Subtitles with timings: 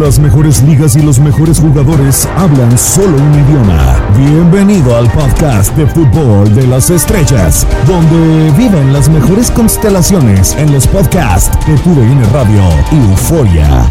[0.00, 3.98] Las mejores ligas y los mejores jugadores hablan solo un idioma.
[4.18, 10.86] Bienvenido al podcast de fútbol de las estrellas, donde viven las mejores constelaciones en los
[10.86, 12.62] podcasts de TUDN Radio
[12.92, 13.90] y Euforia.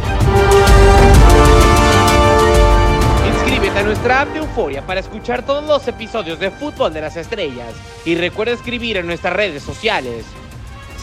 [3.28, 7.18] Inscríbete a nuestra app de Euforia para escuchar todos los episodios de Fútbol de las
[7.18, 7.74] Estrellas
[8.06, 10.24] y recuerda escribir en nuestras redes sociales.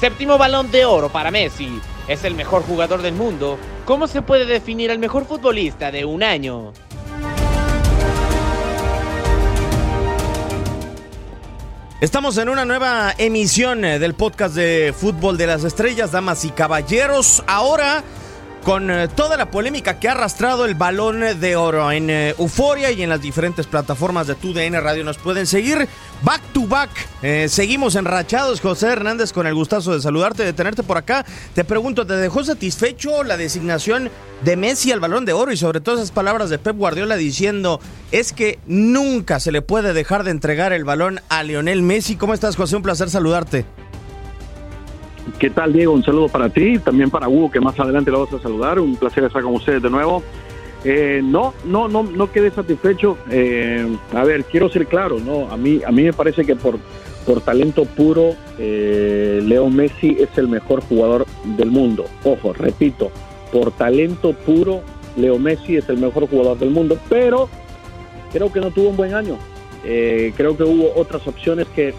[0.02, 1.80] Séptimo balón de oro para Messi.
[2.08, 3.56] ¿Es el mejor jugador del mundo?
[3.84, 6.72] ¿Cómo se puede definir al mejor futbolista de un año?
[12.00, 16.50] Estamos en una nueva emisión eh, del podcast de Fútbol de las Estrellas, damas y
[16.50, 17.44] caballeros.
[17.46, 18.02] Ahora
[18.62, 22.90] con eh, toda la polémica que ha arrastrado el balón de oro en eh, Euforia
[22.90, 25.88] y en las diferentes plataformas de TUDN Radio nos pueden seguir
[26.22, 26.90] back to back.
[27.22, 31.24] Eh, seguimos enrachados, José Hernández, con el gustazo de saludarte, de tenerte por acá.
[31.54, 34.10] Te pregunto, ¿te dejó satisfecho la designación
[34.44, 37.80] de Messi al balón de oro y sobre todo esas palabras de Pep Guardiola diciendo
[38.12, 42.16] es que nunca se le puede dejar de entregar el balón a Lionel Messi?
[42.16, 42.76] ¿Cómo estás, José?
[42.76, 43.64] Un placer saludarte.
[45.38, 45.92] ¿Qué tal, Diego?
[45.92, 48.78] Un saludo para ti, también para Hugo, que más adelante lo vamos a saludar.
[48.78, 50.22] Un placer estar con ustedes de nuevo.
[50.84, 53.18] Eh, no, no, no, no quedé satisfecho.
[53.30, 55.50] Eh, a ver, quiero ser claro, no.
[55.50, 56.78] A mí, a mí me parece que por
[57.24, 61.24] por talento puro, eh, Leo Messi es el mejor jugador
[61.56, 62.04] del mundo.
[62.24, 63.12] Ojo, repito,
[63.52, 64.80] por talento puro,
[65.16, 66.98] Leo Messi es el mejor jugador del mundo.
[67.08, 67.48] Pero
[68.32, 69.38] creo que no tuvo un buen año.
[69.82, 71.94] creo que hubo otras opciones que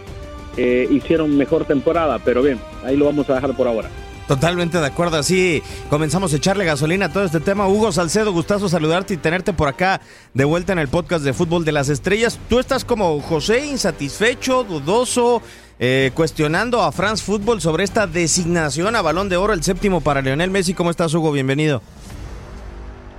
[0.58, 3.90] eh, hicieron mejor temporada, pero bien, ahí lo vamos a dejar por ahora.
[4.28, 7.68] Totalmente de acuerdo, así comenzamos a echarle gasolina a todo este tema.
[7.68, 10.00] Hugo Salcedo, gustazo saludarte y tenerte por acá
[10.34, 12.40] de vuelta en el podcast de Fútbol de las Estrellas.
[12.48, 15.42] Tú estás como José, insatisfecho, dudoso,
[15.78, 20.22] eh, cuestionando a France Football sobre esta designación a balón de oro, el séptimo para
[20.22, 20.74] Lionel Messi.
[20.74, 21.34] ¿Cómo estás, Hugo?
[21.34, 21.82] Bienvenido.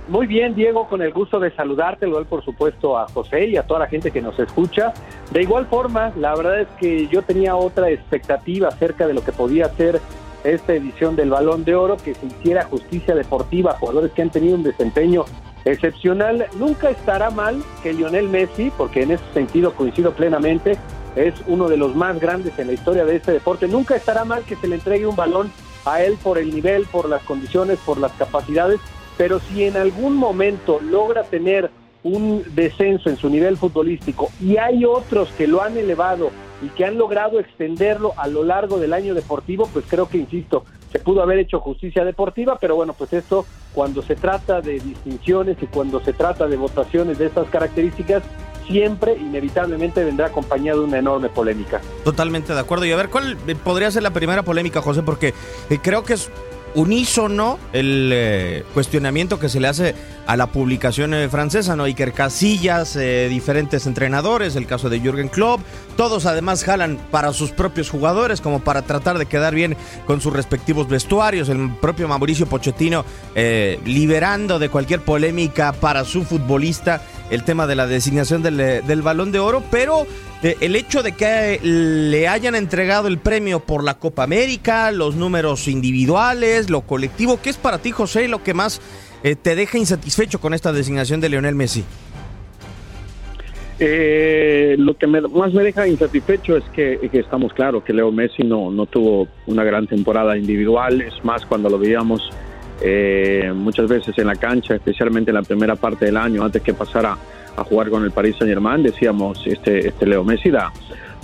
[0.07, 3.63] Muy bien, Diego, con el gusto de saludarte, igual por supuesto a José y a
[3.63, 4.93] toda la gente que nos escucha.
[5.31, 9.31] De igual forma, la verdad es que yo tenía otra expectativa acerca de lo que
[9.31, 9.99] podía ser
[10.43, 14.55] esta edición del Balón de Oro, que se hiciera justicia deportiva, jugadores que han tenido
[14.55, 15.25] un desempeño
[15.65, 16.45] excepcional.
[16.55, 20.77] Nunca estará mal que Lionel Messi, porque en ese sentido coincido plenamente,
[21.15, 23.67] es uno de los más grandes en la historia de este deporte.
[23.67, 25.51] Nunca estará mal que se le entregue un balón
[25.83, 28.79] a él por el nivel, por las condiciones, por las capacidades
[29.17, 31.71] pero si en algún momento logra tener
[32.03, 36.29] un descenso en su nivel futbolístico y hay otros que lo han elevado
[36.61, 40.63] y que han logrado extenderlo a lo largo del año deportivo, pues creo que, insisto,
[40.91, 45.57] se pudo haber hecho justicia deportiva, pero bueno, pues esto cuando se trata de distinciones
[45.61, 48.23] y cuando se trata de votaciones de estas características,
[48.67, 51.81] siempre inevitablemente vendrá acompañado de una enorme polémica.
[52.03, 52.85] Totalmente de acuerdo.
[52.85, 55.03] Y a ver, ¿cuál podría ser la primera polémica, José?
[55.03, 55.33] Porque
[55.69, 56.31] eh, creo que es
[56.75, 59.95] unísono el eh, cuestionamiento que se le hace
[60.27, 61.83] a la publicación eh, francesa, ¿no?
[61.83, 65.61] Iker Casillas, eh, diferentes entrenadores, el caso de Jürgen Klopp,
[65.95, 70.33] todos además jalan para sus propios jugadores como para tratar de quedar bien con sus
[70.33, 73.05] respectivos vestuarios, el propio Mauricio Pochettino
[73.85, 79.31] liberando de cualquier polémica para su futbolista el tema de la designación del, del balón
[79.31, 80.05] de oro, pero
[80.43, 85.67] el hecho de que le hayan entregado el premio por la Copa América, los números
[85.67, 88.81] individuales, lo colectivo, ¿qué es para ti, José, lo que más
[89.23, 91.83] eh, te deja insatisfecho con esta designación de Lionel Messi?
[93.79, 98.71] Eh, lo que más me deja insatisfecho es que, estamos claros que Leo Messi no,
[98.71, 102.21] no tuvo una gran temporada individual, es más cuando lo veíamos
[102.81, 106.73] eh, muchas veces en la cancha, especialmente en la primera parte del año, antes que
[106.73, 107.17] pasara
[107.55, 110.71] a jugar con el Paris Saint Germain, decíamos, este, este Leo Messi da,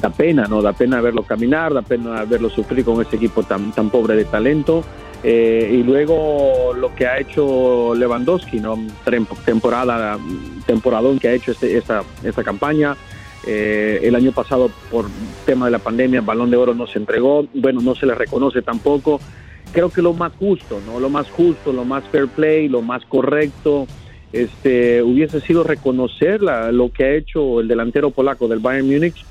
[0.02, 0.62] da pena, ¿no?
[0.62, 4.26] Da pena verlo caminar, da pena verlo sufrir con ese equipo tan, tan pobre de
[4.26, 4.84] talento.
[5.24, 8.78] Eh, y luego lo que ha hecho Lewandowski, ¿no?
[9.46, 10.18] Temporada,
[10.66, 12.96] temporadón que ha hecho este, esta, esta campaña.
[13.46, 15.06] Eh, el año pasado, por
[15.46, 17.46] tema de la pandemia, el balón de oro no se entregó.
[17.54, 19.20] Bueno, no se le reconoce tampoco.
[19.72, 21.00] Creo que lo más justo, ¿no?
[21.00, 23.88] Lo más justo, lo más fair play, lo más correcto
[24.34, 29.26] este, hubiese sido reconocer lo que ha hecho el delantero polaco del Bayern Múnich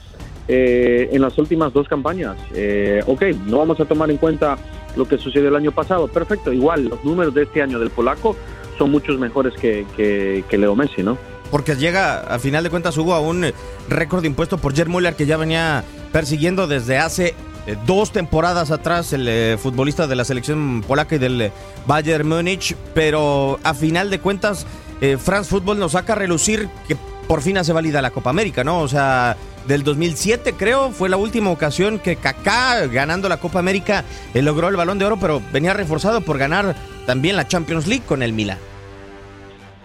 [0.48, 2.36] eh, en las últimas dos campañas.
[2.54, 4.58] Eh, ok, no vamos a tomar en cuenta
[4.96, 6.08] lo que sucedió el año pasado.
[6.08, 8.36] Perfecto, igual los números de este año del polaco
[8.76, 11.16] son muchos mejores que, que, Leo Messi, ¿no?
[11.50, 13.52] Porque llega, a final de cuentas, hubo un
[13.88, 17.34] récord impuesto por Gerd Müller que ya venía persiguiendo desde hace
[17.70, 21.52] eh, dos temporadas atrás el futbolista de la selección polaca y del
[21.86, 24.66] Bayern Múnich, pero a final de cuentas
[25.00, 26.96] eh, France Football nos saca a relucir que
[27.26, 28.80] por fin hace válida la Copa América, ¿no?
[28.80, 29.36] O sea,
[29.66, 34.68] del 2007 creo fue la última ocasión que Kaká ganando la Copa América eh, logró
[34.68, 36.74] el balón de oro, pero venía reforzado por ganar
[37.06, 38.58] también la Champions League con el Milan.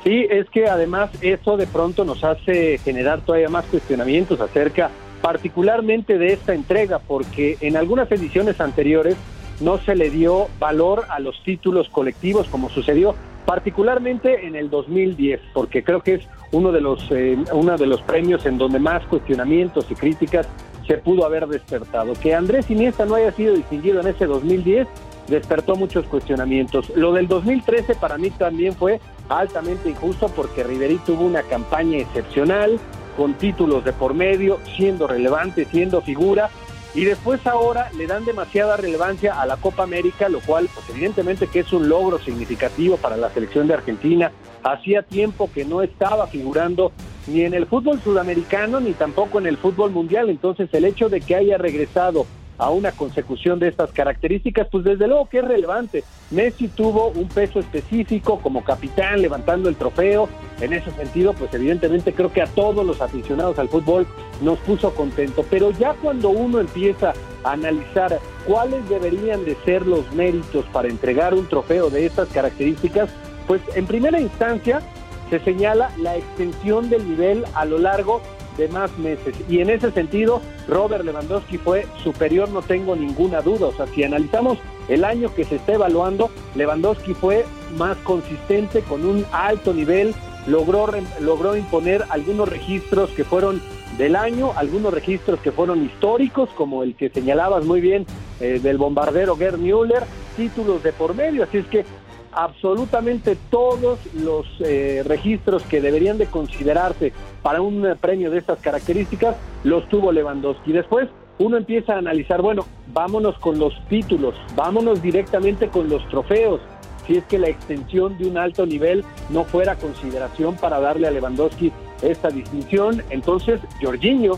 [0.03, 4.91] Sí, es que además eso de pronto nos hace generar todavía más cuestionamientos acerca
[5.21, 9.15] particularmente de esta entrega, porque en algunas ediciones anteriores
[9.59, 13.15] no se le dio valor a los títulos colectivos como sucedió
[13.45, 18.01] particularmente en el 2010, porque creo que es uno de los eh, uno de los
[18.01, 20.47] premios en donde más cuestionamientos y críticas
[20.87, 22.13] se pudo haber despertado.
[22.13, 24.87] Que Andrés Iniesta no haya sido distinguido en ese 2010
[25.27, 26.91] despertó muchos cuestionamientos.
[26.95, 32.79] Lo del 2013 para mí también fue altamente injusto porque Riverí tuvo una campaña excepcional,
[33.15, 36.49] con títulos de por medio, siendo relevante, siendo figura,
[36.95, 41.47] y después ahora le dan demasiada relevancia a la Copa América, lo cual pues evidentemente
[41.47, 44.31] que es un logro significativo para la selección de Argentina.
[44.63, 46.93] Hacía tiempo que no estaba figurando
[47.27, 51.19] ni en el fútbol sudamericano ni tampoco en el fútbol mundial, entonces el hecho de
[51.19, 52.25] que haya regresado
[52.57, 56.03] a una consecución de estas características, pues desde luego que es relevante.
[56.31, 60.29] Messi tuvo un peso específico como capitán levantando el trofeo.
[60.61, 64.07] En ese sentido, pues evidentemente creo que a todos los aficionados al fútbol
[64.41, 65.45] nos puso contento.
[65.49, 67.13] Pero ya cuando uno empieza
[67.43, 73.09] a analizar cuáles deberían de ser los méritos para entregar un trofeo de estas características,
[73.47, 74.81] pues en primera instancia
[75.29, 78.21] se señala la extensión del nivel a lo largo
[78.57, 79.35] de más meses.
[79.49, 83.67] Y en ese sentido, Robert Lewandowski fue superior, no tengo ninguna duda.
[83.67, 84.57] O sea, si analizamos
[84.87, 87.45] el año que se está evaluando, Lewandowski fue
[87.77, 90.13] más consistente, con un alto nivel,
[90.47, 90.87] logró,
[91.19, 93.61] logró imponer algunos registros que fueron
[93.97, 98.05] del año, algunos registros que fueron históricos, como el que señalabas muy bien
[98.39, 100.03] eh, del bombardero Gerd Müller,
[100.35, 101.43] títulos de por medio.
[101.43, 101.85] Así es que
[102.35, 109.35] absolutamente todos los eh, registros que deberían de considerarse para un premio de estas características
[109.63, 110.71] los tuvo Lewandowski.
[110.71, 111.07] Después
[111.39, 116.61] uno empieza a analizar, bueno, vámonos con los títulos, vámonos directamente con los trofeos,
[117.07, 121.11] si es que la extensión de un alto nivel no fuera consideración para darle a
[121.11, 121.71] Lewandowski
[122.01, 124.37] esta distinción, entonces Jorginho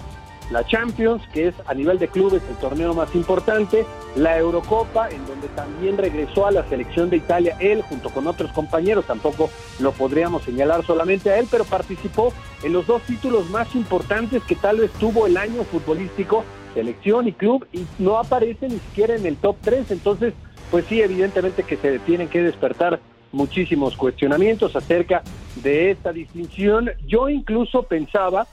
[0.51, 3.85] la Champions, que es a nivel de clubes el torneo más importante,
[4.15, 8.51] la Eurocopa, en donde también regresó a la selección de Italia él junto con otros
[8.51, 9.49] compañeros, tampoco
[9.79, 12.33] lo podríamos señalar solamente a él, pero participó
[12.63, 17.33] en los dos títulos más importantes que tal vez tuvo el año futbolístico, selección y
[17.33, 20.33] club, y no aparece ni siquiera en el top 3, entonces,
[20.71, 22.99] pues sí, evidentemente que se tienen que despertar
[23.31, 25.21] muchísimos cuestionamientos acerca
[25.55, 26.91] de esta distinción.
[27.07, 28.47] Yo incluso pensaba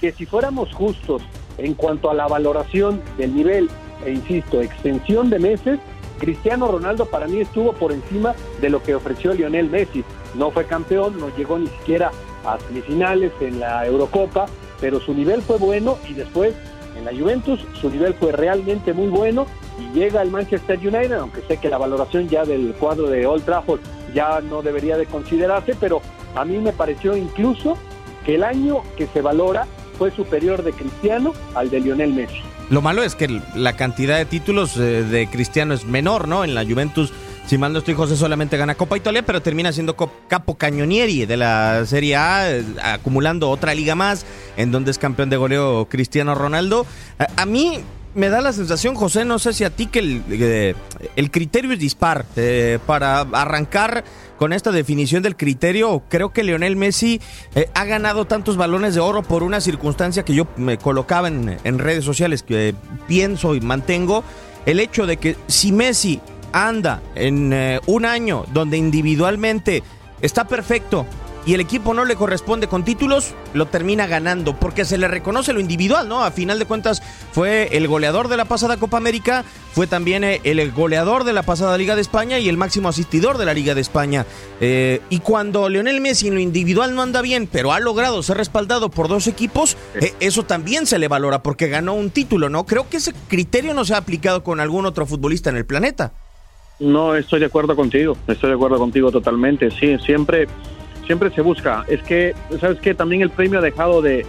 [0.00, 1.22] que si fuéramos justos
[1.58, 3.70] en cuanto a la valoración del nivel,
[4.04, 5.78] e insisto, extensión de meses,
[6.18, 10.04] Cristiano Ronaldo para mí estuvo por encima de lo que ofreció Lionel Messi.
[10.34, 12.10] No fue campeón, no llegó ni siquiera
[12.44, 14.46] a semifinales en la Eurocopa,
[14.80, 16.54] pero su nivel fue bueno y después
[16.96, 19.46] en la Juventus su nivel fue realmente muy bueno
[19.78, 23.44] y llega al Manchester United, aunque sé que la valoración ya del cuadro de Old
[23.44, 23.80] Trafford
[24.14, 26.02] ya no debería de considerarse, pero
[26.34, 27.76] a mí me pareció incluso
[28.24, 29.66] que el año que se valora
[30.00, 32.40] fue superior de Cristiano al de Lionel Messi.
[32.70, 36.42] Lo malo es que la cantidad de títulos eh, de Cristiano es menor, ¿no?
[36.42, 37.12] En la Juventus,
[37.44, 41.36] si mal no estoy, José solamente gana Copa Italia, pero termina siendo capo cañonieri de
[41.36, 44.24] la Serie A, eh, acumulando otra liga más,
[44.56, 46.86] en donde es campeón de goleo Cristiano Ronaldo.
[47.36, 47.80] A, mí
[48.14, 50.74] me da la sensación, José, no sé si a ti que el, eh,
[51.30, 52.24] criterio es dispar
[52.86, 54.04] para arrancar
[54.40, 57.20] con esta definición del criterio, creo que Leonel Messi
[57.54, 61.78] eh, ha ganado tantos balones de oro por una circunstancia que yo me colocaba en,
[61.78, 62.74] redes sociales, que
[63.06, 64.24] pienso y mantengo,
[64.64, 66.22] el hecho de que si Messi
[66.54, 69.82] anda en eh, un año donde individualmente
[70.22, 71.04] está perfecto,
[71.46, 75.52] y el equipo no le corresponde con títulos, lo termina ganando, porque se le reconoce
[75.52, 76.22] lo individual, ¿no?
[76.22, 80.40] A final de cuentas fue el goleador de la pasada Copa América, fue también eh,
[80.44, 83.74] el goleador de la pasada Liga de España y el máximo asistidor de la Liga
[83.74, 84.26] de España.
[84.60, 88.36] Eh, y cuando Leonel Messi en lo individual no anda bien, pero ha logrado ser
[88.36, 92.66] respaldado por dos equipos, eh, eso también se le valora porque ganó un título, ¿no?
[92.66, 96.12] Creo que ese criterio no se ha aplicado con algún otro futbolista en el planeta.
[96.80, 100.48] No, estoy de acuerdo contigo, estoy de acuerdo contigo totalmente, sí, siempre
[101.10, 101.84] siempre se busca.
[101.88, 104.24] Es que, ¿sabes que También el premio ha dejado de,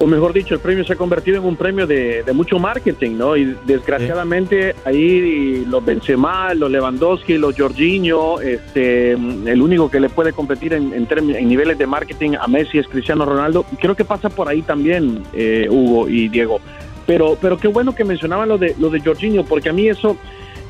[0.00, 3.36] o mejor dicho, el premio se ha convertido en un premio de, mucho marketing, ¿no?
[3.36, 10.32] Y desgraciadamente ahí los Benzema, los Lewandowski, los Jorginho, este, el único que le puede
[10.32, 13.64] competir en, en, niveles de marketing a Messi es Cristiano Ronaldo.
[13.78, 16.60] Creo que pasa por ahí también, eh, Hugo y Diego.
[17.06, 20.16] Pero, pero qué bueno que mencionaban lo de, lo de Jorginho, porque a mí eso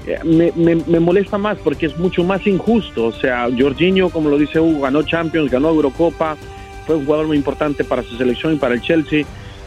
[0.07, 3.07] eh, me, me, molesta más porque es mucho más injusto.
[3.07, 6.37] O sea, Jorginho, como lo dice Hugo, ganó Champions, ganó Eurocopa,
[6.87, 9.25] fue un jugador muy importante para su selección y para el Chelsea.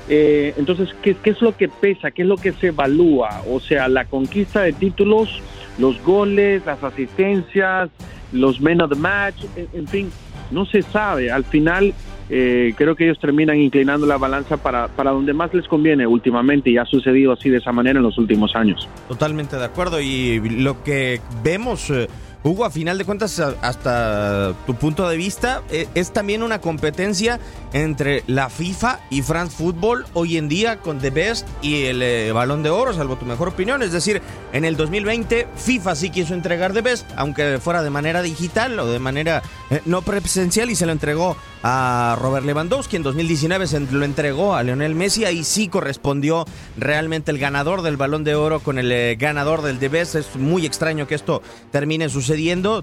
[0.10, 2.12] Eh, entonces, ¿qué, ¿qué, es lo que pesa?
[2.12, 3.42] ¿Qué es lo que se evalúa?
[3.50, 5.42] O sea, la conquista de títulos,
[5.78, 7.90] los goles, las asistencias,
[8.32, 10.12] los men of the match, en, fin.
[10.52, 11.32] no se sabe.
[11.32, 11.94] Al final
[12.30, 16.70] eh, creo que ellos terminan inclinando la balanza para, para donde más les conviene últimamente
[16.70, 18.88] y ha sucedido así de esa manera en los últimos años.
[19.08, 21.90] Totalmente de acuerdo y lo que vemos...
[21.90, 22.08] Eh,
[22.44, 27.40] Hugo, a final de cuentas, hasta tu punto de vista, eh, es también una competencia
[27.72, 32.34] entre la FIFA y France Football hoy en día con The Best y el eh,
[32.34, 33.82] Balón de Oro, salvo tu mejor opinión.
[33.82, 34.22] Es decir,
[34.52, 38.88] en el 2020 FIFA sí quiso entregar The Best, aunque fuera de manera digital o
[38.88, 42.98] de manera eh, no presencial y se lo entregó a Robert Lewandowski.
[42.98, 45.24] En 2019 se lo entregó a Lionel Messi.
[45.24, 46.46] Ahí sí correspondió
[46.78, 50.16] realmente el ganador del Balón de Oro con el ganador del The Best.
[50.16, 52.33] Es muy extraño que esto termine sucediendo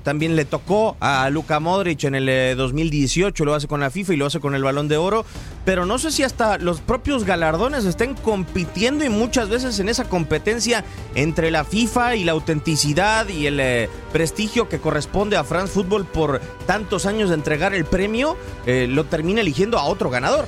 [0.03, 4.15] también le tocó a Luka Modric en el 2018, eh, lo hace con la FIFA
[4.15, 5.25] y lo hace con el Balón de Oro.
[5.65, 10.05] Pero no sé si hasta los propios galardones estén compitiendo y muchas veces en esa
[10.05, 15.73] competencia entre la FIFA y la autenticidad y el eh, prestigio que corresponde a France
[15.73, 20.47] Football por tantos años de entregar el premio, eh, lo termina eligiendo a otro ganador.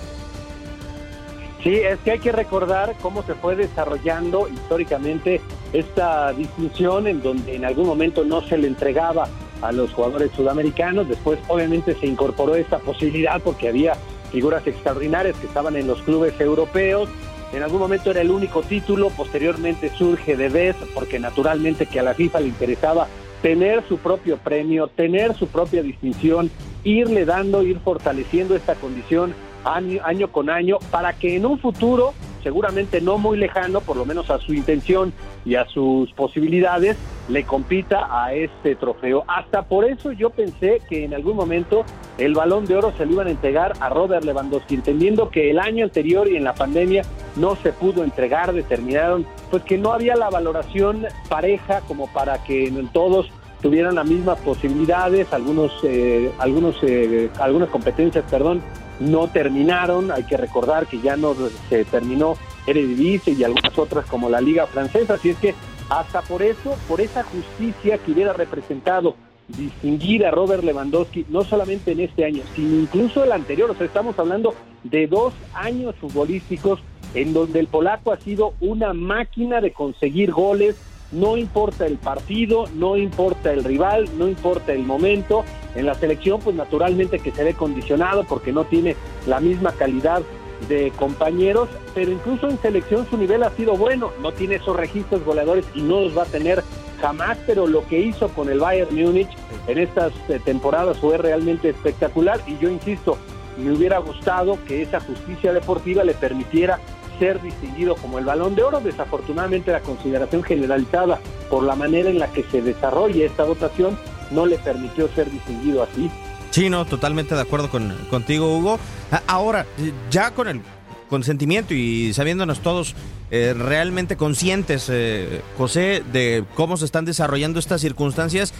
[1.62, 5.40] Sí, es que hay que recordar cómo se fue desarrollando históricamente
[5.72, 9.28] esta distinción en donde en algún momento no se le entregaba
[9.60, 13.94] a los jugadores sudamericanos, después obviamente se incorporó esta posibilidad porque había
[14.32, 17.08] figuras extraordinarias que estaban en los clubes europeos,
[17.52, 22.02] en algún momento era el único título, posteriormente surge de vez porque naturalmente que a
[22.02, 23.06] la FIFA le interesaba
[23.40, 26.50] tener su propio premio, tener su propia distinción,
[26.82, 33.00] irle dando, ir fortaleciendo esta condición año, con año para que en un futuro, seguramente
[33.00, 35.12] no muy lejano, por lo menos a su intención
[35.44, 36.96] y a sus posibilidades,
[37.28, 39.24] le compita a este trofeo.
[39.28, 41.84] Hasta por eso yo pensé que en algún momento
[42.18, 45.58] el balón de oro se lo iban a entregar a Robert Lewandowski, entendiendo que el
[45.58, 47.02] año anterior y en la pandemia
[47.36, 52.72] no se pudo entregar, determinaron pues que no había la valoración pareja como para que
[52.92, 53.30] todos
[53.62, 58.60] tuvieran las mismas posibilidades, algunos, eh, algunos, eh, algunas competencias, perdón,
[59.00, 60.10] no terminaron.
[60.10, 61.34] Hay que recordar que ya no
[61.68, 65.14] se terminó Eredivisie y algunas otras como la Liga Francesa.
[65.14, 65.54] Así es que
[65.88, 69.14] hasta por eso, por esa justicia que hubiera representado
[69.48, 73.70] distinguir a Robert Lewandowski, no solamente en este año, sino incluso el anterior.
[73.70, 76.80] O sea, estamos hablando de dos años futbolísticos
[77.14, 80.76] en donde el polaco ha sido una máquina de conseguir goles,
[81.12, 85.44] no importa el partido, no importa el rival, no importa el momento.
[85.74, 90.22] En la selección, pues naturalmente que se ve condicionado porque no tiene la misma calidad
[90.68, 95.24] de compañeros, pero incluso en selección su nivel ha sido bueno, no tiene esos registros
[95.24, 96.62] goleadores y no los va a tener
[97.00, 99.30] jamás, pero lo que hizo con el Bayern Múnich
[99.66, 103.18] en estas eh, temporadas fue realmente espectacular y yo insisto,
[103.58, 106.78] me hubiera gustado que esa justicia deportiva le permitiera
[107.22, 108.80] ser distinguido como el balón de oro.
[108.80, 113.96] Desafortunadamente la consideración generalizada por la manera en la que se desarrolla esta votación
[114.32, 116.10] no le permitió ser distinguido así.
[116.50, 118.80] Sí, no, totalmente de acuerdo con, contigo, Hugo.
[119.28, 119.66] Ahora,
[120.10, 120.62] ya con el
[121.08, 122.96] consentimiento y sabiéndonos todos
[123.30, 128.52] eh, realmente conscientes, eh, José, de cómo se están desarrollando estas circunstancias,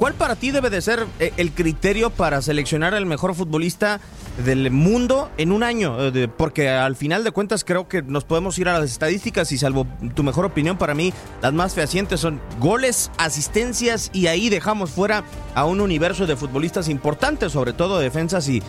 [0.00, 4.00] ¿Cuál para ti debe de ser eh, el criterio para seleccionar al mejor futbolista
[4.42, 5.94] del mundo en un año?
[6.00, 9.58] Eh, porque al final de cuentas creo que nos podemos ir a las estadísticas y
[9.58, 14.88] salvo tu mejor opinión para mí, las más fehacientes son goles, asistencias y ahí dejamos
[14.88, 15.22] fuera
[15.54, 18.62] a un universo de futbolistas importantes, sobre todo defensas y,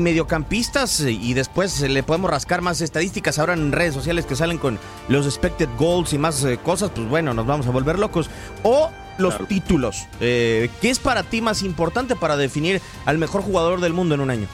[0.00, 4.80] mediocampistas y después le podemos rascar más estadísticas ahora en redes sociales que salen con
[5.08, 8.28] los expected goals y más eh, cosas, pues bueno, nos vamos a volver locos.
[8.64, 10.06] O los títulos.
[10.20, 14.20] Eh, ¿Qué es para ti más importante para definir al mejor jugador del mundo en
[14.20, 14.46] un año?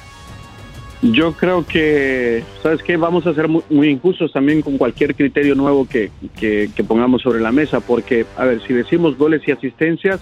[1.02, 2.99] Yo creo que, ¿sabes qué?
[2.99, 7.52] Vamos a ser muy, injustos también con cualquier criterio nuevo que, que, pongamos sobre la
[7.52, 10.21] mesa, porque, a ver, si decimos goles y asistencias,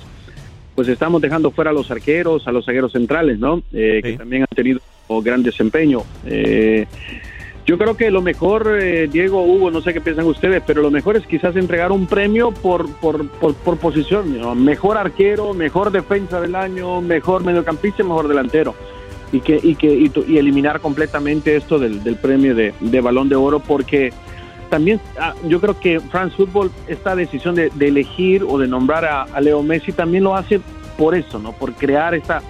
[0.77, 3.65] pues estamos dejando fuera a los arqueros, a los zagueros centrales, ¿no?
[3.73, 4.81] Eh, que también han tenido
[5.23, 6.03] gran desempeño.
[6.27, 6.87] Eh,
[7.69, 10.91] yo creo que lo mejor, eh, Diego, Hugo, no sé qué piensan ustedes, pero lo
[10.91, 14.65] mejor es quizás entregar un premio por, por, por, posición.
[14.65, 18.75] Mejor arquero, mejor defensa del año, mejor mediocampista, mejor delantero.
[19.33, 23.37] Y, que, y, que, y, eliminar completamente esto del, del premio de, de, balón de
[23.37, 24.15] oro, porque
[24.71, 29.05] también ah, yo creo que France Football, esta decisión de, de elegir o de nombrar
[29.05, 30.63] a, a Leo Messi, también lo hace
[30.97, 31.53] por eso, ¿no?
[31.53, 32.41] Por crear esta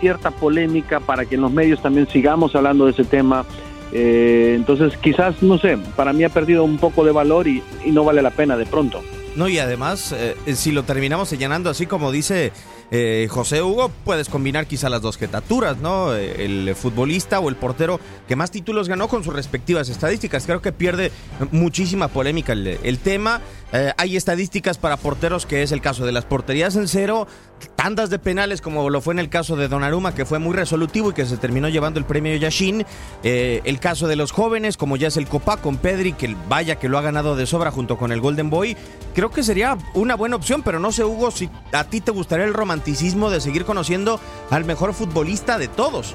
[0.00, 3.44] cierta polémica para que en los medios también sigamos hablando de ese tema
[3.92, 8.04] eh, entonces quizás, no sé, para mí ha perdido un poco de valor y, no
[8.04, 9.02] vale la pena de pronto.
[9.36, 12.52] No, y además, eh, si lo terminamos señalando así como dice
[12.94, 16.14] eh, José Hugo, puedes combinar quizá las dos jetaturas, ¿no?
[16.14, 20.44] El futbolista o el portero que más títulos ganó con sus respectivas estadísticas.
[20.44, 21.10] Creo que pierde
[21.52, 23.40] muchísima polémica el, tema.
[23.72, 27.26] Eh, hay estadísticas para porteros que es el caso de las porterías en cero,
[27.74, 31.10] tandas de penales como lo fue en el caso de Donnarumma que fue muy resolutivo
[31.10, 32.84] y que se terminó llevando el premio Yashin,
[33.22, 36.76] eh, el caso de los jóvenes como ya es el Copa con Pedri que vaya
[36.76, 38.76] que lo ha ganado de sobra junto con el Golden Boy,
[39.14, 42.44] creo que sería una buena opción, pero no sé Hugo si a ti te gustaría
[42.44, 46.14] el romanticismo de seguir conociendo al mejor futbolista de todos.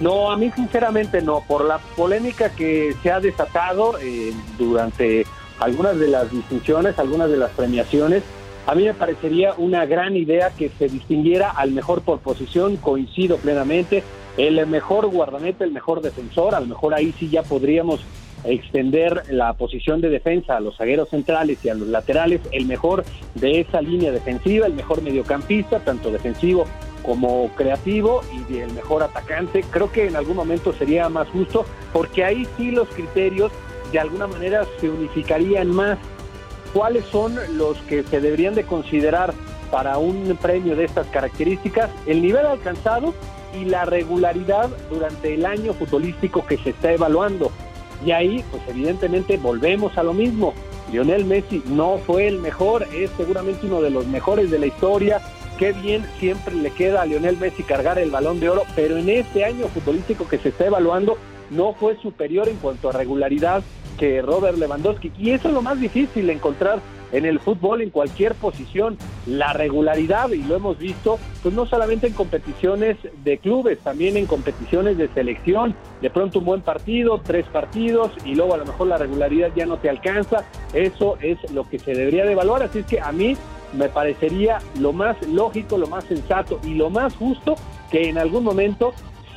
[0.00, 5.26] No, a mí sinceramente no, por la polémica que se ha desatado eh, durante
[5.60, 8.22] algunas de las distinciones, algunas de las premiaciones,
[8.66, 13.36] a mí me parecería una gran idea que se distinguiera al mejor por posición, coincido
[13.36, 14.02] plenamente,
[14.36, 18.00] el mejor guardameta, el mejor defensor, a lo mejor ahí sí ya podríamos
[18.44, 23.04] extender la posición de defensa a los zagueros centrales y a los laterales, el mejor
[23.34, 26.64] de esa línea defensiva, el mejor mediocampista, tanto defensivo
[27.02, 29.64] como creativo y el mejor atacante.
[29.70, 33.52] Creo que en algún momento sería más justo porque ahí sí los criterios
[33.92, 35.98] de alguna manera se unificarían más.
[36.72, 39.34] ¿Cuáles son los que se deberían de considerar
[39.70, 41.90] para un premio de estas características?
[42.06, 43.12] El nivel alcanzado
[43.58, 47.50] y la regularidad durante el año futbolístico que se está evaluando.
[48.04, 50.54] Y ahí, pues evidentemente volvemos a lo mismo.
[50.92, 55.20] Lionel Messi no fue el mejor, es seguramente uno de los mejores de la historia.
[55.58, 59.08] Qué bien siempre le queda a Lionel Messi cargar el balón de oro, pero en
[59.08, 61.18] este año futbolístico que se está evaluando
[61.50, 63.62] no fue superior en cuanto a regularidad
[63.98, 65.12] que Robert Lewandowski.
[65.18, 66.80] Y eso es lo más difícil encontrar
[67.12, 72.06] en el fútbol, en cualquier posición, la regularidad, y lo hemos visto, pues no solamente
[72.06, 77.46] en competiciones de clubes, también en competiciones de selección, de pronto un buen partido, tres
[77.46, 81.68] partidos, y luego a lo mejor la regularidad ya no te alcanza, eso es lo
[81.68, 83.36] que se debería de evaluar, así es que a mí
[83.72, 87.56] me parecería lo más lógico, lo más sensato y lo más justo
[87.90, 88.92] que en algún momento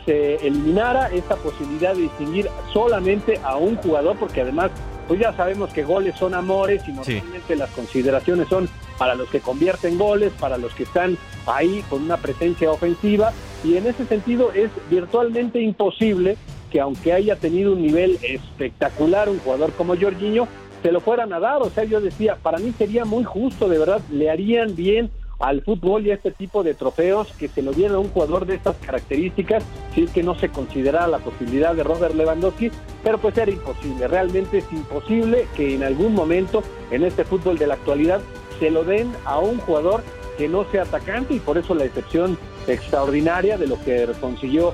[0.05, 4.72] se eliminara esta posibilidad de distinguir solamente a un jugador, porque además,
[5.07, 9.39] pues ya sabemos que goles son amores y normalmente las consideraciones son para los que
[9.39, 13.31] convierten goles, para los que están ahí con una presencia ofensiva,
[13.63, 16.38] y en ese sentido es virtualmente imposible
[16.72, 20.48] que aunque haya tenido un nivel espectacular un jugador como Jorginho,
[20.81, 23.79] se lo fueran a dar, o sea, yo decía, para mí sería muy justo, de
[23.79, 25.09] verdad, le harían bien
[25.44, 28.46] al fútbol y a este tipo de trofeos que se lo diera a un jugador
[28.46, 29.62] de estas características,
[29.94, 32.72] si es que no se considerara la posibilidad de Robert Lewandowski,
[33.03, 37.68] pero pues era imposible, realmente es imposible que en algún momento en este fútbol de
[37.68, 38.22] la actualidad
[38.60, 40.01] se lo den a un jugador
[40.38, 44.74] que no sea atacante y por eso la excepción extraordinaria de lo que consiguió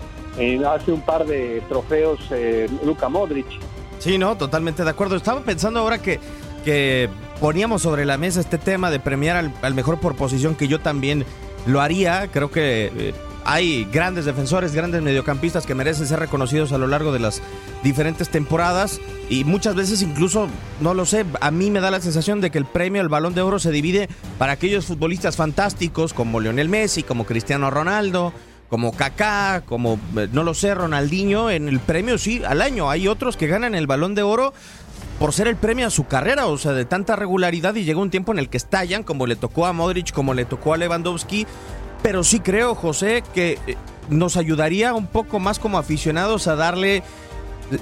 [0.67, 3.47] hace un par de trofeos eh, Luka Modric.
[3.97, 5.15] Sí, no, totalmente de acuerdo.
[5.17, 6.19] Estaba pensando ahora que,
[6.63, 10.79] que poníamos sobre la mesa este tema de premiar al, mejor por posición, que yo
[10.79, 11.25] también
[11.65, 12.27] lo haría.
[12.31, 13.13] Creo que eh,
[13.45, 17.41] hay grandes defensores, grandes mediocampistas que merecen ser reconocidos a lo largo de las
[17.83, 18.99] diferentes temporadas
[19.29, 20.47] y muchas veces incluso,
[20.81, 23.33] no lo sé, a mí me da la sensación de que el premio al balón
[23.33, 28.33] de oro se divide para aquellos futbolistas fantásticos como Lionel Messi, como Cristiano Ronaldo,
[28.69, 32.89] como Kaká, como, eh, no lo sé, Ronaldinho, en el premio sí, al año.
[32.89, 34.53] Hay otros que ganan el balón de oro
[35.19, 38.09] por ser el premio a su carrera, o sea, de tanta regularidad y llega un
[38.09, 41.45] tiempo en el que estallan, como le tocó a Modric, como le tocó a Lewandowski,
[42.01, 43.75] pero sí creo, José, que eh,
[44.09, 47.03] nos ayudaría un poco más como aficionados a darle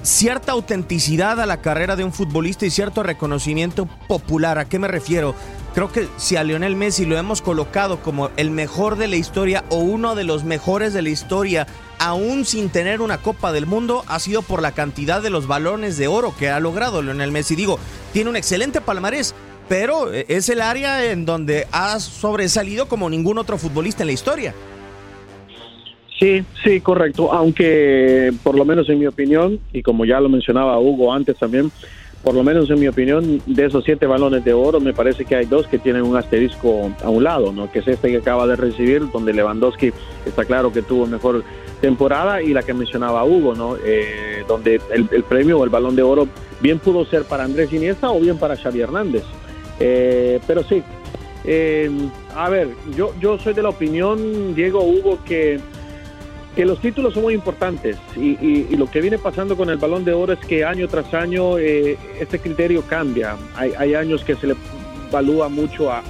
[0.01, 4.57] cierta autenticidad a la carrera de un futbolista y cierto reconocimiento popular.
[4.57, 5.35] ¿A qué me refiero?
[5.73, 9.63] Creo que si a Lionel Messi lo hemos colocado como el mejor de la historia
[9.69, 11.67] o uno de los mejores de la historia,
[11.99, 15.97] aún sin tener una Copa del Mundo, ha sido por la cantidad de los balones
[15.97, 17.55] de oro que ha logrado Lionel Messi.
[17.55, 17.79] Digo,
[18.13, 19.33] tiene un excelente palmarés,
[19.69, 24.53] pero es el área en donde ha sobresalido como ningún otro futbolista en la historia.
[26.19, 27.31] Sí, sí, correcto.
[27.31, 31.71] Aunque, por lo menos en mi opinión, y como ya lo mencionaba Hugo antes también,
[32.27, 35.33] por lo menos en mi opinión, de esos siete balones de oro, me parece que
[35.33, 37.71] hay dos que tienen un asterisco a un lado, ¿no?
[37.71, 39.93] Que es este que acaba de recibir, donde Lewandowski
[40.25, 41.45] está claro que tuvo mejor
[41.79, 43.77] temporada, y la que mencionaba Hugo, ¿no?
[43.81, 46.27] Eh, donde el, premio o el balón de oro
[46.59, 49.23] bien pudo ser para Andrés Iniesta o bien para Xavi Hernández.
[49.79, 50.83] Eh, pero sí,
[51.45, 51.89] eh,
[52.35, 55.61] a ver, yo, yo soy de la opinión, Diego Hugo, que
[56.57, 60.13] que los títulos son muy importantes y, lo que viene pasando con el balón de
[60.13, 63.35] oro es que año tras año eh, este criterio cambia.
[63.55, 64.55] Hay, años que se le
[65.07, 66.01] evalúa mucho a,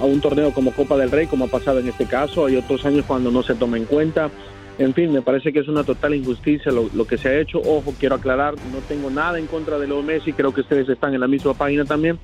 [0.00, 3.06] un torneo como Copa del Rey, como ha pasado en este caso, hay otros años
[3.06, 4.30] cuando no se toma en cuenta.
[4.76, 7.58] En fin, me parece que es una total injusticia lo, que se ha hecho.
[7.60, 11.14] Ojo, quiero aclarar, no tengo nada en contra de Leo Messi, creo que ustedes están
[11.14, 12.18] en la misma página también,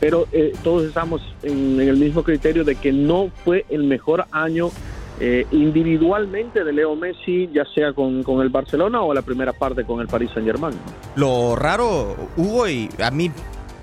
[0.00, 4.70] pero eh, todos estamos en el mismo criterio de que no fue el mejor año
[5.18, 9.84] eh, individualmente de Leo Messi, ya sea con, con, el Barcelona o la primera parte
[9.84, 10.74] con el Paris Saint Germain.
[11.16, 13.30] Lo raro, Hugo, y a mí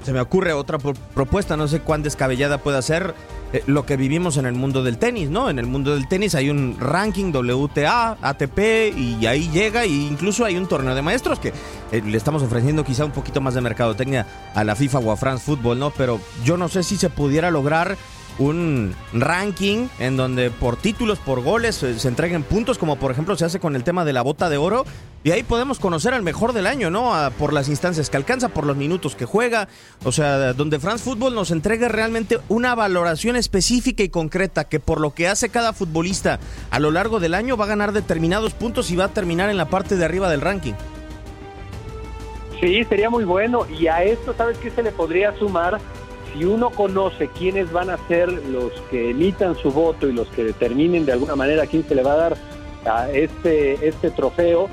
[0.08, 3.14] se me ocurre otra propuesta, no sé cuán descabellada pueda ser
[3.52, 5.50] eh, lo que vivimos en el mundo del tenis, ¿no?
[5.50, 8.60] En el mundo del tenis hay un ranking WTA, ATP
[8.96, 11.54] y ahí llega e incluso hay un torneo de maestros que
[11.92, 15.18] eh, le estamos ofreciendo quizá un poquito más de mercadotecnia a la FIFA o a
[15.18, 15.92] France Football, ¿no?
[15.92, 17.98] Pero yo no sé si se pudiera lograr
[18.40, 23.46] un ranking en donde por títulos, por goles, se entreguen puntos, como por ejemplo se
[23.46, 24.86] hace con el tema de la bota de oro.
[25.24, 27.12] Y ahí podemos conocer al mejor del año, ¿no?
[27.38, 29.68] por las instancias que alcanza, por los minutos que juega.
[30.06, 35.02] O sea, donde France Football nos entregue realmente una valoración específica y concreta que por
[35.02, 38.90] lo que hace cada futbolista a lo largo del año va a ganar determinados puntos
[38.92, 40.74] y va a terminar en la parte de arriba del ranking.
[42.62, 43.66] Sí, sería muy bueno.
[43.80, 45.80] Y a esto, ¿sabes qué se le podría sumar?
[46.34, 50.44] Si uno conoce quiénes van a ser los que emitan su voto y los que
[50.44, 52.38] determinen de alguna manera a quién se le va a dar
[52.86, 54.70] a este, este trofeo,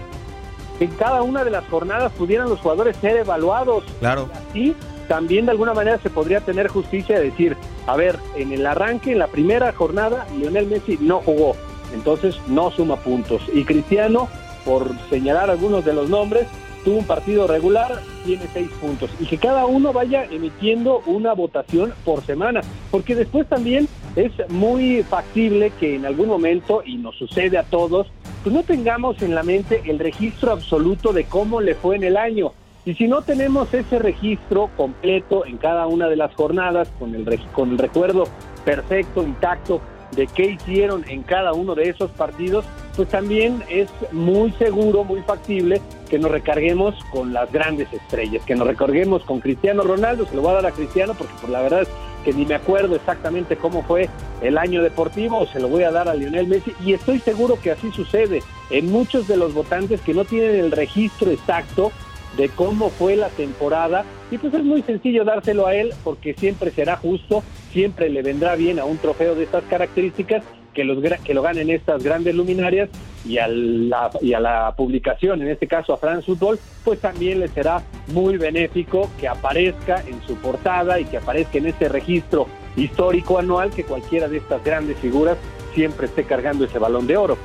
[0.81, 3.85] en cada una de las jornadas pudieran los jugadores ser evaluados.
[4.01, 4.29] Claro.
[4.53, 4.75] Y
[5.09, 9.13] también de alguna manera se podría tener justicia de decir, a ver, en el arranque,
[9.13, 11.55] en la primera jornada, Lionel Messi no jugó,
[11.93, 13.43] entonces no suma puntos.
[13.53, 14.29] Y Cristiano,
[14.65, 16.47] por señalar algunos de los nombres,
[16.85, 19.11] tuvo un partido regular, tiene seis puntos.
[19.19, 25.03] Y que cada uno vaya emitiendo una votación por semana, porque después también es muy
[25.03, 28.07] factible que en algún momento, y nos sucede a todos,
[28.43, 32.17] pues no tengamos en la mente el registro absoluto de cómo le fue en el
[32.17, 32.53] año.
[32.87, 37.25] Y si no tenemos ese registro completo en cada una de las jornadas, con el,
[37.53, 38.25] con el recuerdo
[38.65, 39.81] perfecto, intacto
[40.15, 42.65] de qué hicieron en cada uno de esos partidos,
[42.97, 48.55] pues también es muy seguro, muy factible que nos recarguemos con las grandes estrellas, que
[48.55, 51.63] nos recarguemos con Cristiano Ronaldo, se lo voy a dar a Cristiano porque por la
[51.63, 51.87] verdad
[52.25, 54.09] que ni me acuerdo exactamente cómo fue
[54.41, 57.71] el año deportivo, se lo voy a dar a Lionel Messi y estoy seguro que
[57.71, 61.93] así sucede en muchos de los votantes que no tienen el registro exacto
[62.37, 66.71] de cómo fue la temporada y pues es muy sencillo dárselo a él porque siempre
[66.71, 67.43] será justo,
[67.73, 70.43] siempre le vendrá bien a un trofeo de estas características
[70.75, 72.91] que, los, que lo ganen estas grandes luminarias
[73.25, 77.41] y a, la, y a la publicación, en este caso a France Football, pues también
[77.41, 82.47] le será muy benéfico que aparezca en su portada y que aparezca en este registro
[82.77, 85.39] histórico anual que cualquiera de estas grandes figuras
[85.75, 87.39] siempre esté cargando ese balón de oro.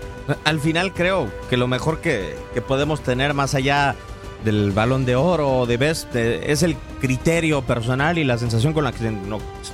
[0.44, 3.96] Al final creo que lo mejor que, que podemos tener más allá
[4.44, 8.84] del balón de oro o de best es el criterio personal y la sensación con
[8.84, 9.12] la que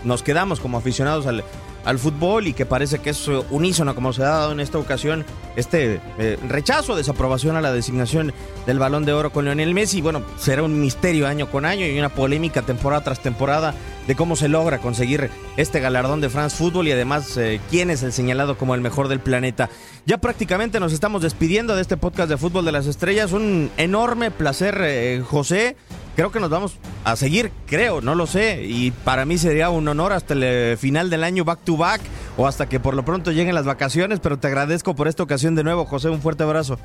[0.03, 1.43] nos quedamos como aficionados al,
[1.85, 5.23] al fútbol y que parece que es unísono como se ha dado en esta ocasión
[5.55, 8.33] este eh, rechazo, desaprobación a la designación
[8.65, 10.01] del balón de oro con Lionel Messi.
[10.01, 13.73] Bueno, será un misterio año con año y una polémica temporada tras temporada
[14.07, 18.03] de cómo se logra conseguir este galardón de France Football y además eh, quién es
[18.03, 19.69] el señalado como el mejor del planeta.
[20.05, 23.31] Ya prácticamente nos estamos despidiendo de este podcast de Fútbol de las Estrellas.
[23.31, 25.75] Un enorme placer, eh, José.
[26.15, 28.63] Creo que nos vamos a seguir, creo, no lo sé.
[28.63, 32.01] Y para mí sería un honor hasta el final del año back to back
[32.37, 34.19] o hasta que por lo pronto lleguen las vacaciones.
[34.21, 36.09] Pero te agradezco por esta ocasión de nuevo, José.
[36.09, 36.79] Un fuerte abrazo.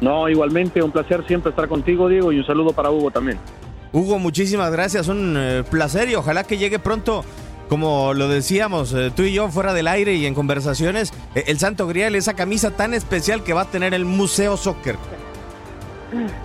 [0.00, 3.38] No, igualmente, un placer siempre estar contigo, Diego, y un saludo para Hugo también.
[3.92, 7.24] Hugo, muchísimas gracias, un eh, placer y ojalá que llegue pronto,
[7.68, 11.58] como lo decíamos eh, tú y yo fuera del aire y en conversaciones, eh, el
[11.58, 14.96] Santo Grial, esa camisa tan especial que va a tener el Museo Soccer.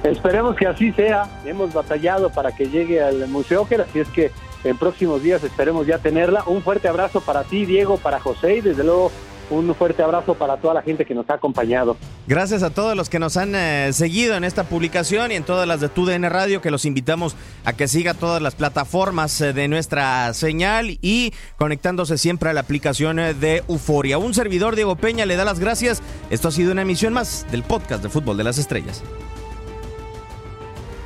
[0.03, 4.31] Esperemos que así sea, hemos batallado para que llegue al Museo Soccer, así es que
[4.63, 6.43] en próximos días esperemos ya tenerla.
[6.47, 9.11] Un fuerte abrazo para ti, Diego, para José y desde luego
[9.49, 11.97] un fuerte abrazo para toda la gente que nos ha acompañado.
[12.27, 15.67] Gracias a todos los que nos han eh, seguido en esta publicación y en todas
[15.67, 19.67] las de TUDN Radio, que los invitamos a que siga todas las plataformas eh, de
[19.67, 24.17] nuestra señal y conectándose siempre a la aplicación eh, de Euforia.
[24.17, 26.01] Un servidor, Diego Peña, le da las gracias.
[26.29, 29.03] Esto ha sido una emisión más del podcast de Fútbol de las Estrellas.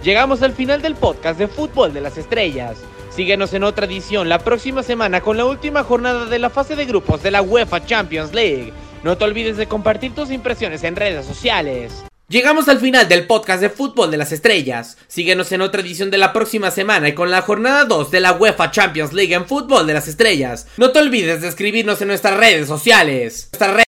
[0.08, 2.78] Llegamos al final del podcast de Fútbol de las Estrellas.
[3.10, 6.86] Síguenos en otra edición la próxima semana con la última jornada de la fase de
[6.86, 8.72] grupos de la UEFA Champions League.
[9.04, 12.06] No te olvides de compartir tus impresiones en redes sociales.
[12.30, 14.98] Llegamos al final del podcast de Fútbol de las Estrellas.
[15.10, 18.32] Síguenos en otra edición de la próxima semana y con la jornada 2 de la
[18.32, 20.68] UEFA Champions League en Fútbol de las Estrellas.
[20.78, 23.50] No te olvides de escribirnos en nuestras redes sociales.